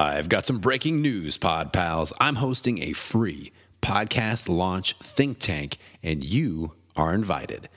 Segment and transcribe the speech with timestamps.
[0.00, 2.10] I've got some breaking news, Pod Pals.
[2.18, 3.52] I'm hosting a free
[3.82, 7.68] podcast launch think tank, and you are invited.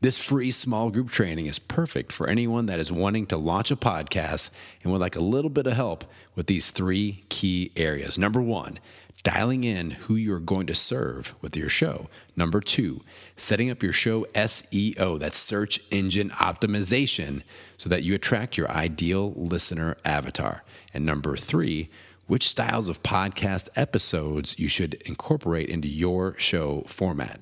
[0.00, 3.76] This free small group training is perfect for anyone that is wanting to launch a
[3.76, 4.50] podcast
[4.84, 6.04] and would like a little bit of help
[6.36, 8.18] with these three key areas.
[8.18, 8.78] Number one,
[9.24, 12.08] dialing in who you're going to serve with your show.
[12.36, 13.00] Number two,
[13.36, 17.42] setting up your show SEO, that's search engine optimization,
[17.76, 20.62] so that you attract your ideal listener avatar.
[20.92, 21.90] And number three,
[22.26, 27.40] which styles of podcast episodes you should incorporate into your show format.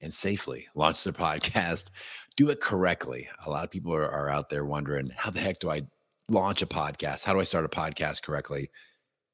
[0.00, 1.90] and safely launch their podcast,
[2.36, 3.28] do it correctly.
[3.44, 5.82] A lot of people are, are out there wondering, how the heck do I
[6.28, 7.24] launch a podcast?
[7.24, 8.70] How do I start a podcast correctly?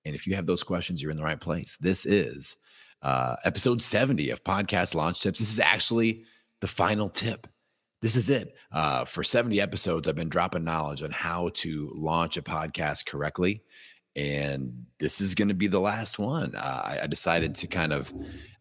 [0.07, 1.77] And if you have those questions, you're in the right place.
[1.83, 2.57] This is
[3.03, 5.39] uh, episode 70 of Podcast Launch Tips.
[5.39, 6.25] This is actually
[6.63, 7.47] the final tip
[8.05, 8.55] this is it.
[8.71, 13.63] Uh, for 70 episodes, I've been dropping knowledge on how to launch a podcast correctly.
[14.15, 16.55] And this is going to be the last one.
[16.55, 18.13] Uh, I, I, decided to kind of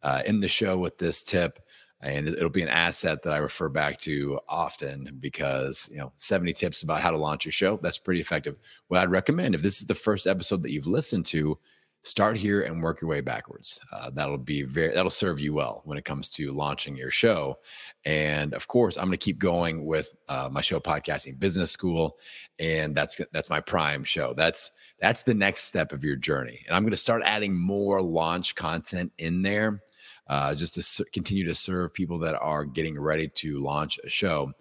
[0.01, 1.59] uh, end the show with this tip.
[1.99, 6.53] And it'll be an asset that I refer back to often because, you know, 70
[6.53, 7.77] tips about how to launch your show.
[7.83, 8.55] That's pretty effective.
[8.87, 11.59] What I'd recommend if this is the first episode that you've listened to,
[12.03, 13.79] start here and work your way backwards.
[13.91, 17.57] Uh, that'll be very that'll serve you well when it comes to launching your show.
[18.05, 22.17] And of course, I'm going to keep going with uh, my show, podcasting business school,
[22.59, 24.33] and that's that's my prime show.
[24.33, 28.01] That's that's the next step of your journey, and I'm going to start adding more
[28.01, 29.81] launch content in there.
[30.27, 34.53] Uh, just to continue to serve people that are getting ready to launch a show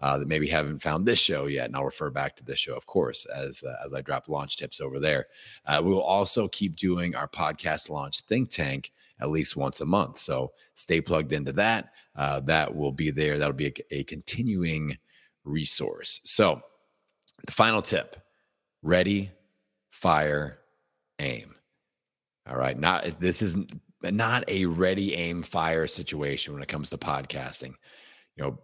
[0.00, 2.74] uh, that maybe haven't found this show yet, and I'll refer back to this show,
[2.74, 5.26] of course, as uh, as I drop launch tips over there.
[5.66, 9.86] Uh, we will also keep doing our podcast launch think tank at least once a
[9.86, 11.92] month, so stay plugged into that.
[12.16, 13.38] Uh, that will be there.
[13.38, 14.96] That'll be a, a continuing
[15.44, 16.20] resource.
[16.24, 16.62] So,
[17.44, 18.16] the final tip:
[18.82, 19.30] ready,
[19.90, 20.60] fire,
[21.18, 21.54] aim.
[22.48, 23.58] All right, not this is
[24.02, 27.74] not a ready, aim, fire situation when it comes to podcasting.
[28.36, 28.58] You know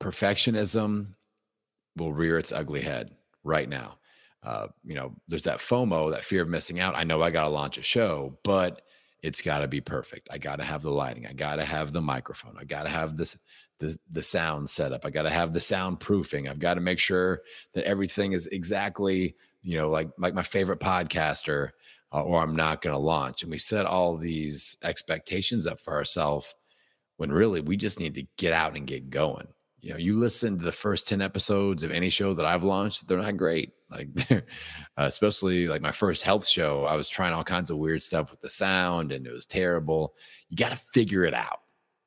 [0.00, 1.14] perfectionism
[1.96, 3.98] will rear its ugly head right now.
[4.42, 6.96] Uh, you know, there's that FOMO, that fear of missing out.
[6.96, 8.82] I know I got to launch a show, but
[9.22, 10.28] it's got to be perfect.
[10.32, 11.26] I got to have the lighting.
[11.26, 12.56] I got to have the microphone.
[12.58, 13.36] I got to have this
[13.78, 15.04] the the sound setup.
[15.04, 16.48] I got to have the soundproofing.
[16.48, 17.42] I've got to make sure
[17.74, 21.70] that everything is exactly, you know, like like my favorite podcaster,
[22.12, 23.42] uh, or I'm not going to launch.
[23.42, 26.54] And we set all these expectations up for ourselves
[27.18, 29.48] when really we just need to get out and get going
[29.80, 33.08] you know, you listen to the first 10 episodes of any show that I've launched,
[33.08, 33.72] they're not great.
[33.90, 34.40] Like, uh,
[34.96, 38.40] especially like my first health show, I was trying all kinds of weird stuff with
[38.40, 40.14] the sound and it was terrible.
[40.48, 41.60] You got to figure it out.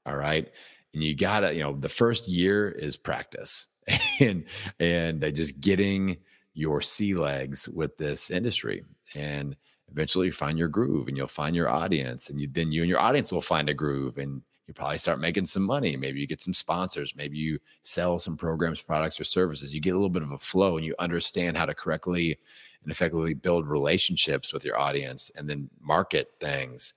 [0.05, 0.49] All right.
[0.93, 3.67] And you got to, you know, the first year is practice
[4.19, 4.45] and,
[4.79, 6.17] and just getting
[6.53, 8.83] your sea legs with this industry.
[9.15, 9.55] And
[9.91, 12.89] eventually you find your groove and you'll find your audience and you, then you and
[12.89, 15.97] your audience will find a groove and you probably start making some money.
[15.97, 17.15] Maybe you get some sponsors.
[17.15, 19.73] Maybe you sell some programs, products, or services.
[19.73, 22.37] You get a little bit of a flow and you understand how to correctly
[22.83, 26.93] and effectively build relationships with your audience and then market things.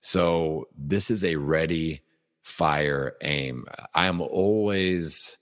[0.00, 2.02] So, this is a ready,
[2.42, 3.64] fire, aim.
[3.94, 5.38] I am always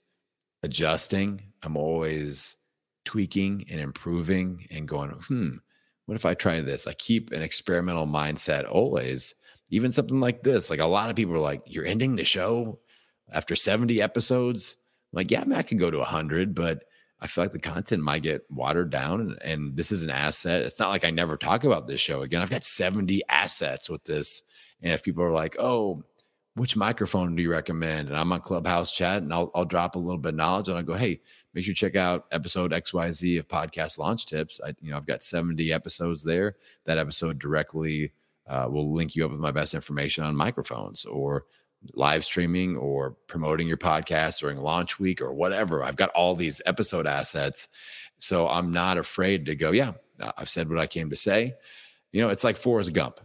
[0.62, 2.56] adjusting, I'm always
[3.04, 5.56] tweaking and improving and going, hmm,
[6.06, 6.86] what if I try this?
[6.86, 9.34] I keep an experimental mindset always
[9.70, 10.70] even something like this.
[10.70, 12.78] Like a lot of people are like, you're ending the show
[13.32, 14.76] after 70 episodes.
[15.12, 16.84] I'm like, yeah, I, mean, I could go to 100, but
[17.20, 19.20] I feel like the content might get watered down.
[19.20, 20.62] And, and this is an asset.
[20.62, 22.42] It's not like I never talk about this show again.
[22.42, 24.42] I've got 70 assets with this.
[24.82, 26.02] And if people are like, oh,
[26.54, 28.08] which microphone do you recommend?
[28.08, 30.76] And I'm on Clubhouse chat and I'll, I'll drop a little bit of knowledge and
[30.76, 31.20] I'll go, hey,
[31.54, 34.60] make sure you check out episode XYZ of podcast launch tips.
[34.64, 36.56] I, you know, I've got 70 episodes there.
[36.84, 38.12] That episode directly
[38.48, 41.44] uh, we'll link you up with my best information on microphones or
[41.94, 45.82] live streaming or promoting your podcast during launch week or whatever.
[45.82, 47.68] I've got all these episode assets.
[48.18, 49.92] So I'm not afraid to go, yeah,
[50.38, 51.54] I've said what I came to say.
[52.12, 53.20] You know, it's like Forrest Gump.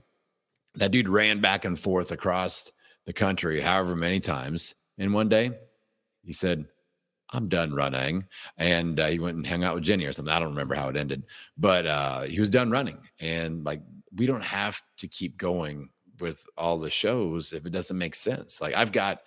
[0.75, 2.71] that dude ran back and forth across
[3.05, 4.75] the country however many times.
[4.97, 5.51] And one day
[6.23, 6.65] he said,
[7.31, 8.25] I'm done running.
[8.57, 10.33] And uh, he went and hung out with Jenny or something.
[10.33, 11.23] I don't remember how it ended,
[11.57, 12.99] but uh, he was done running.
[13.19, 13.81] And like,
[14.15, 15.89] we don't have to keep going
[16.19, 18.61] with all the shows if it doesn't make sense.
[18.61, 19.21] Like, I've got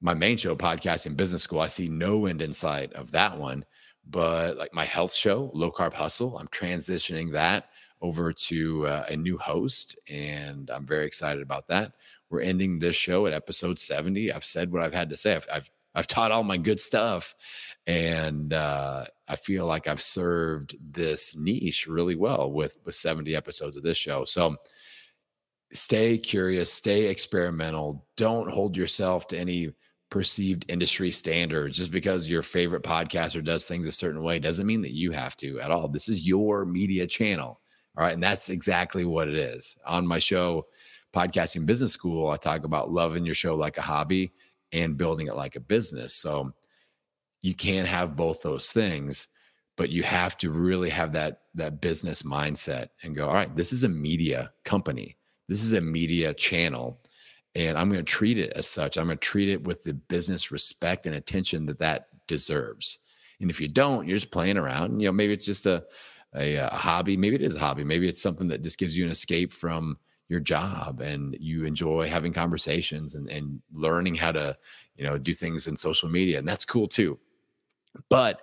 [0.00, 1.60] my main show, Podcasting Business School.
[1.60, 3.64] I see no end in sight of that one.
[4.06, 7.70] But like my health show, Low Carb Hustle, I'm transitioning that
[8.02, 9.98] over to uh, a new host.
[10.10, 11.92] And I'm very excited about that.
[12.28, 14.30] We're ending this show at episode 70.
[14.32, 15.34] I've said what I've had to say.
[15.36, 17.34] I've, I've I've taught all my good stuff,
[17.86, 23.76] and uh, I feel like I've served this niche really well with with 70 episodes
[23.76, 24.24] of this show.
[24.24, 24.56] So
[25.72, 28.06] stay curious, stay experimental.
[28.16, 29.72] Don't hold yourself to any
[30.10, 34.80] perceived industry standards just because your favorite podcaster does things a certain way doesn't mean
[34.82, 35.88] that you have to at all.
[35.88, 37.60] This is your media channel.
[37.96, 38.14] All right.
[38.14, 39.76] And that's exactly what it is.
[39.86, 40.66] On my show,
[41.12, 44.32] Podcasting Business School, I talk about loving your show like a hobby
[44.74, 46.14] and building it like a business.
[46.14, 46.52] So
[47.40, 49.28] you can't have both those things,
[49.76, 53.72] but you have to really have that that business mindset and go, all right, this
[53.72, 55.16] is a media company.
[55.48, 57.00] This is a media channel
[57.54, 58.96] and I'm going to treat it as such.
[58.96, 62.98] I'm going to treat it with the business respect and attention that that deserves.
[63.40, 65.00] And if you don't, you're just playing around.
[65.00, 65.84] You know, maybe it's just a,
[66.34, 67.16] a, a hobby.
[67.16, 67.84] Maybe it is a hobby.
[67.84, 69.98] Maybe it's something that just gives you an escape from
[70.28, 74.56] your job and you enjoy having conversations and, and learning how to
[74.96, 77.18] you know do things in social media and that's cool too.
[78.08, 78.40] But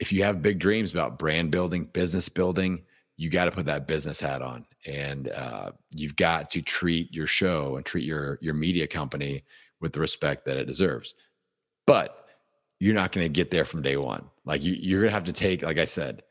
[0.00, 2.82] if you have big dreams about brand building business building
[3.16, 7.26] you got to put that business hat on and uh, you've got to treat your
[7.26, 9.44] show and treat your your media company
[9.80, 11.14] with the respect that it deserves.
[11.86, 12.26] But
[12.80, 14.24] you're not going to get there from day one.
[14.44, 16.22] Like you, you're going to have to take like i said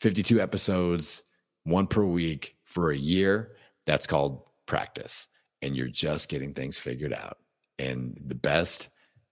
[0.00, 1.22] 52 episodes
[1.64, 3.52] one per week for a year
[3.86, 5.28] that's called practice.
[5.62, 7.38] And you're just getting things figured out.
[7.78, 8.88] And the best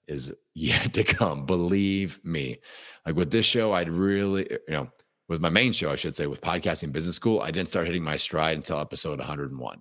[0.07, 1.47] is yet to come.
[1.47, 2.59] Believe me.
[3.05, 4.91] Like with this show, I'd really, eh, you know,
[5.29, 8.05] with my main show, I should say, with Podcasting Business School, I didn't start hitting
[8.05, 9.81] my stride until episode 101.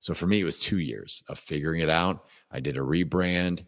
[0.00, 2.24] So for me, it was two years of figuring it out.
[2.50, 3.64] I did a rebrand.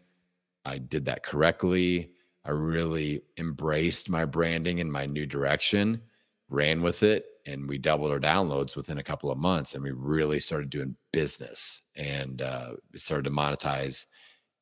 [0.64, 2.12] I did that correctly.
[2.44, 6.00] I really embraced my branding and my new direction,
[6.50, 9.90] ran with it, and we doubled our downloads within a couple of months and we
[9.90, 14.06] really started doing business and uh, started to monetize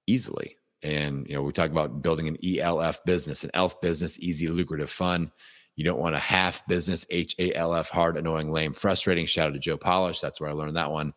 [0.07, 0.57] easily.
[0.83, 4.91] And you know we talk about building an elf business an elf business easy lucrative
[4.91, 5.33] fun.
[5.75, 9.27] You don't want a half business h-a-l-f hard annoying lame frustrating.
[9.27, 11.13] Shout out to joe polish that's where i learned that one.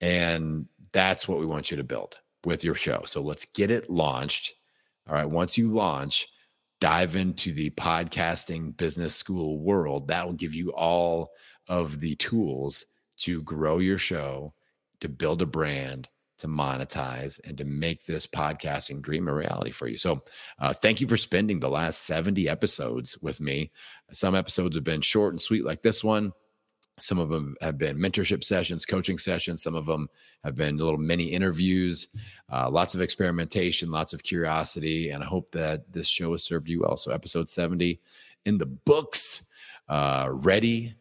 [0.00, 3.02] And that's what we want you to build with your show.
[3.06, 4.54] So let's get it launched.
[5.08, 6.28] All right once you launch
[6.82, 10.08] dive into the podcasting business school world.
[10.08, 11.30] That'll give you all
[11.68, 12.86] of the tools
[13.18, 14.52] to grow your show,
[14.98, 16.08] to build a brand,
[16.38, 19.96] to monetize, and to make this podcasting dream a reality for you.
[19.96, 20.24] So,
[20.58, 23.70] uh, thank you for spending the last 70 episodes with me.
[24.10, 26.32] Some episodes have been short and sweet, like this one.
[27.00, 29.62] Some of them have been mentorship sessions, coaching sessions.
[29.62, 30.08] Some of them
[30.44, 32.08] have been little mini interviews,
[32.52, 35.10] uh, lots of experimentation, lots of curiosity.
[35.10, 36.96] And I hope that this show has served you well.
[36.96, 38.00] So, episode 70
[38.44, 39.46] in the books,
[39.88, 40.94] uh, ready,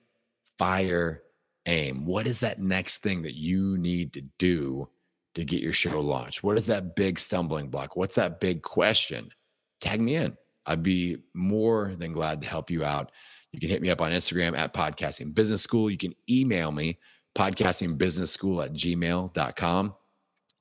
[0.57, 1.23] fire,
[1.65, 2.05] aim.
[2.05, 4.89] What is that next thing that you need to do
[5.35, 6.43] to get your show launched?
[6.43, 7.95] What is that big stumbling block?
[7.95, 9.31] What's that big question?
[9.79, 10.37] Tag me in.
[10.65, 13.11] I'd be more than glad to help you out.
[13.51, 15.91] You can hit me up on Instagram at Podcasting Business School.
[15.91, 16.99] You can email me,
[17.35, 19.95] podcastingbusinessschool at gmail.com.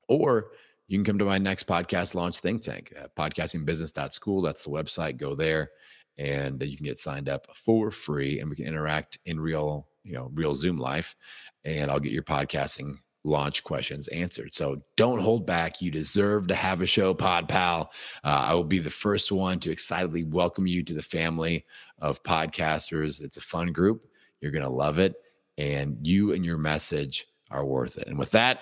[0.07, 0.51] Or
[0.87, 4.41] you can come to my next podcast launch think tank, at podcastingbusiness.school.
[4.41, 5.17] That's the website.
[5.17, 5.71] Go there
[6.17, 10.13] and you can get signed up for free and we can interact in real, you
[10.13, 11.15] know, real Zoom life.
[11.63, 14.53] And I'll get your podcasting launch questions answered.
[14.53, 15.81] So don't hold back.
[15.81, 17.91] You deserve to have a show, Pod Pal.
[18.23, 21.65] Uh, I will be the first one to excitedly welcome you to the family
[21.99, 23.21] of podcasters.
[23.21, 24.07] It's a fun group.
[24.39, 25.15] You're going to love it.
[25.57, 28.07] And you and your message are worth it.
[28.07, 28.59] And with that,